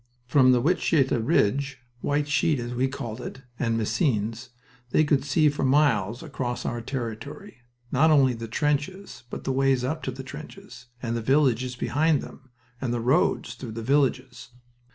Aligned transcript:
From 0.25 0.51
the 0.51 0.63
Wytschaete 0.63 1.11
Ridge 1.23 1.77
(White 1.99 2.27
sheet, 2.27 2.57
as 2.59 2.73
we 2.73 2.87
called 2.87 3.21
it) 3.21 3.43
and 3.59 3.77
Messines 3.77 4.49
they 4.89 5.03
could 5.03 5.23
see 5.23 5.47
for 5.47 5.63
miles 5.63 6.23
across 6.23 6.65
our 6.65 6.81
territory, 6.81 7.57
not 7.91 8.09
only 8.09 8.33
the 8.33 8.47
trenches, 8.47 9.25
but 9.29 9.43
the 9.43 9.51
ways 9.51 9.83
up 9.83 10.01
to 10.01 10.09
the 10.11 10.23
trenches, 10.23 10.87
and 11.03 11.15
the 11.15 11.21
villages 11.21 11.75
behind 11.75 12.23
them 12.23 12.49
and 12.81 12.91
the 12.91 12.99
roads 12.99 13.53
through 13.53 13.73
the 13.73 13.83
villages. 13.83 14.49